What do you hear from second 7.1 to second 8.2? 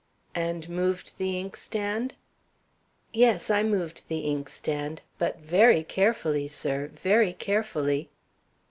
carefully."